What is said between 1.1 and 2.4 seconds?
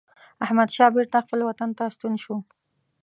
خپل وطن ته ستون شو.